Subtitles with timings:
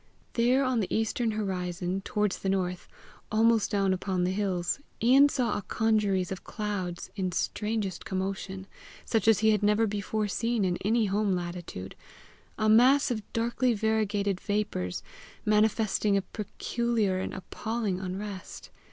[0.33, 2.87] There on the eastern horizon, towards the north,
[3.31, 8.65] almost down upon the hills, Ian saw a congeries of clouds in strangest commotion,
[9.05, 11.93] such as he had never before seen in any home latitude
[12.57, 15.03] a mass of darkly variegated vapours
[15.45, 18.71] manifesting a peculiar and appalling unrest.